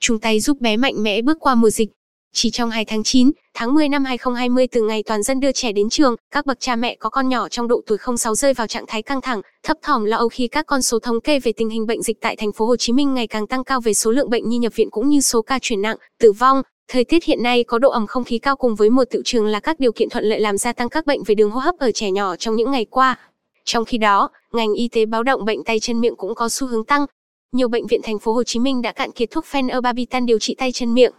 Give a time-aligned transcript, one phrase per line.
[0.00, 1.88] chung tay giúp bé mạnh mẽ bước qua mùa dịch.
[2.32, 5.72] Chỉ trong 2 tháng 9, tháng 10 năm 2020 từ ngày toàn dân đưa trẻ
[5.72, 8.66] đến trường, các bậc cha mẹ có con nhỏ trong độ tuổi 06 rơi vào
[8.66, 11.52] trạng thái căng thẳng, thấp thỏm lo âu khi các con số thống kê về
[11.52, 13.94] tình hình bệnh dịch tại thành phố Hồ Chí Minh ngày càng tăng cao về
[13.94, 16.62] số lượng bệnh nhi nhập viện cũng như số ca chuyển nặng, tử vong.
[16.88, 19.46] Thời tiết hiện nay có độ ẩm không khí cao cùng với một tiểu trường
[19.46, 21.74] là các điều kiện thuận lợi làm gia tăng các bệnh về đường hô hấp
[21.78, 23.18] ở trẻ nhỏ trong những ngày qua.
[23.64, 26.66] Trong khi đó, ngành y tế báo động bệnh tay chân miệng cũng có xu
[26.66, 27.06] hướng tăng.
[27.52, 30.54] Nhiều bệnh viện thành phố Hồ Chí Minh đã cạn kiệt thuốc phenobarbital điều trị
[30.58, 31.12] tay chân miệng.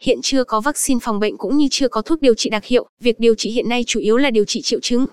[0.00, 2.88] Hiện chưa có vaccine phòng bệnh cũng như chưa có thuốc điều trị đặc hiệu,
[3.00, 5.06] việc điều trị hiện nay chủ yếu là điều trị triệu chứng.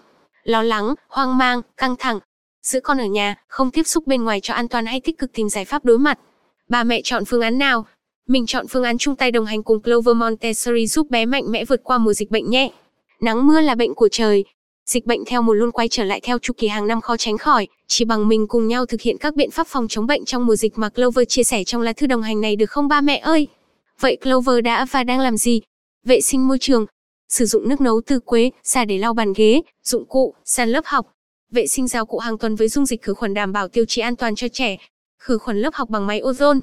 [0.44, 2.20] Lo lắng, hoang mang, căng thẳng.
[2.64, 5.34] Giữ con ở nhà, không tiếp xúc bên ngoài cho an toàn hay tích cực
[5.34, 6.20] tìm giải pháp đối mặt.
[6.70, 7.86] Bà mẹ chọn phương án nào?
[8.28, 11.66] Mình chọn phương án chung tay đồng hành cùng Clover Montessori giúp bé mạnh mẽ
[11.66, 12.72] vượt qua mùa dịch bệnh nhé.
[13.22, 14.46] Nắng mưa là bệnh của trời.
[14.86, 17.38] Dịch bệnh theo mùa luôn quay trở lại theo chu kỳ hàng năm khó tránh
[17.38, 20.46] khỏi, chỉ bằng mình cùng nhau thực hiện các biện pháp phòng chống bệnh trong
[20.46, 23.02] mùa dịch mà Clover chia sẻ trong lá thư đồng hành này được không ba
[23.02, 23.48] mẹ ơi?
[24.00, 25.62] Vậy Clover đã và đang làm gì?
[26.04, 26.86] Vệ sinh môi trường,
[27.30, 30.86] sử dụng nước nấu từ quế, xà để lau bàn ghế, dụng cụ, sàn lớp
[30.86, 31.08] học,
[31.52, 34.02] vệ sinh giáo cụ hàng tuần với dung dịch khử khuẩn đảm bảo tiêu chí
[34.02, 34.77] an toàn cho trẻ,
[35.20, 36.60] khử khuẩn lớp học bằng máy ozone,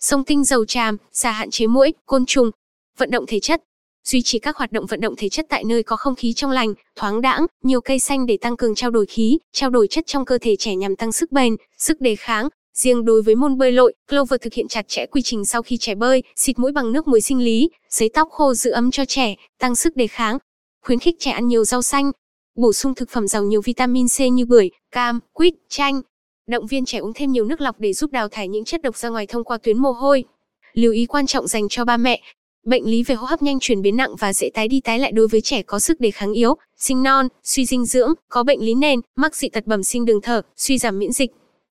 [0.00, 2.50] sông tinh dầu tràm, xà hạn chế muỗi, côn trùng,
[2.98, 3.62] vận động thể chất,
[4.04, 6.50] duy trì các hoạt động vận động thể chất tại nơi có không khí trong
[6.50, 10.06] lành, thoáng đãng, nhiều cây xanh để tăng cường trao đổi khí, trao đổi chất
[10.06, 13.58] trong cơ thể trẻ nhằm tăng sức bền, sức đề kháng, Riêng đối với môn
[13.58, 16.72] bơi lội, Clover thực hiện chặt chẽ quy trình sau khi trẻ bơi, xịt mũi
[16.72, 20.06] bằng nước muối sinh lý, sấy tóc khô giữ ấm cho trẻ, tăng sức đề
[20.06, 20.38] kháng.
[20.82, 22.10] Khuyến khích trẻ ăn nhiều rau xanh,
[22.54, 26.00] bổ sung thực phẩm giàu nhiều vitamin C như bưởi, cam, quýt, chanh.
[26.46, 28.96] Động viên trẻ uống thêm nhiều nước lọc để giúp đào thải những chất độc
[28.96, 30.24] ra ngoài thông qua tuyến mồ hôi.
[30.74, 32.22] Lưu ý quan trọng dành cho ba mẹ,
[32.66, 35.12] bệnh lý về hô hấp nhanh chuyển biến nặng và dễ tái đi tái lại
[35.12, 38.60] đối với trẻ có sức đề kháng yếu, sinh non, suy dinh dưỡng, có bệnh
[38.60, 41.30] lý nền, mắc dị tật bẩm sinh đường thở, suy giảm miễn dịch.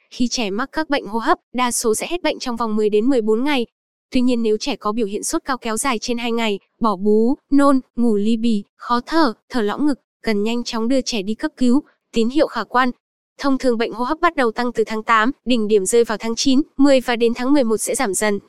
[0.10, 2.90] Khi trẻ mắc các bệnh hô hấp, đa số sẽ hết bệnh trong vòng 10
[2.90, 3.66] đến 14 ngày.
[4.12, 6.96] Tuy nhiên nếu trẻ có biểu hiện sốt cao kéo dài trên 2 ngày, bỏ
[6.96, 11.22] bú, nôn, ngủ ly bì, khó thở, thở lõng ngực, cần nhanh chóng đưa trẻ
[11.22, 12.92] đi cấp cứu, tín hiệu khả quan.
[13.38, 16.18] Thông thường bệnh hô hấp bắt đầu tăng từ tháng 8, đỉnh điểm rơi vào
[16.18, 18.40] tháng 9, 10 và đến tháng 11 sẽ giảm dần.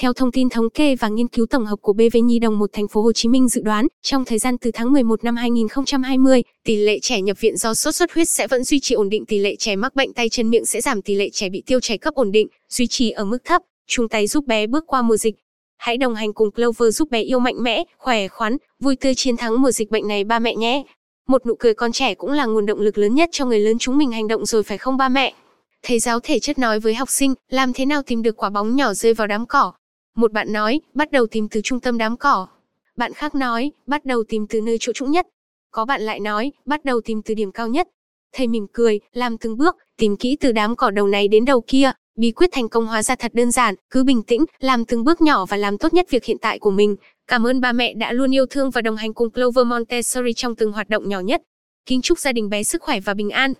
[0.00, 2.70] Theo thông tin thống kê và nghiên cứu tổng hợp của BV Nhi đồng 1
[2.72, 6.42] thành phố Hồ Chí Minh dự đoán, trong thời gian từ tháng 11 năm 2020,
[6.64, 9.26] tỷ lệ trẻ nhập viện do sốt xuất huyết sẽ vẫn duy trì ổn định,
[9.26, 11.80] tỷ lệ trẻ mắc bệnh tay chân miệng sẽ giảm, tỷ lệ trẻ bị tiêu
[11.80, 15.02] chảy cấp ổn định, duy trì ở mức thấp, chung tay giúp bé bước qua
[15.02, 15.34] mùa dịch.
[15.78, 19.36] Hãy đồng hành cùng Clover giúp bé yêu mạnh mẽ, khỏe khoắn, vui tươi chiến
[19.36, 20.84] thắng mùa dịch bệnh này ba mẹ nhé.
[21.28, 23.78] Một nụ cười con trẻ cũng là nguồn động lực lớn nhất cho người lớn
[23.78, 25.34] chúng mình hành động rồi phải không ba mẹ?
[25.82, 28.76] Thầy giáo thể chất nói với học sinh, làm thế nào tìm được quả bóng
[28.76, 29.72] nhỏ rơi vào đám cỏ?
[30.16, 32.46] Một bạn nói, bắt đầu tìm từ trung tâm đám cỏ.
[32.96, 35.26] Bạn khác nói, bắt đầu tìm từ nơi chỗ trũng nhất.
[35.70, 37.88] Có bạn lại nói, bắt đầu tìm từ điểm cao nhất.
[38.32, 41.64] Thầy mỉm cười, làm từng bước, tìm kỹ từ đám cỏ đầu này đến đầu
[41.66, 41.92] kia.
[42.16, 45.20] Bí quyết thành công hóa ra thật đơn giản, cứ bình tĩnh, làm từng bước
[45.20, 46.96] nhỏ và làm tốt nhất việc hiện tại của mình.
[47.26, 50.56] Cảm ơn ba mẹ đã luôn yêu thương và đồng hành cùng Clover Montessori trong
[50.56, 51.42] từng hoạt động nhỏ nhất.
[51.86, 53.52] Kính chúc gia đình bé sức khỏe và bình an.